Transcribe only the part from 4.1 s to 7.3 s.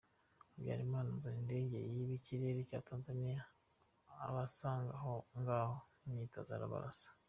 abasanga aho ngaho ku myitozo arabarasa.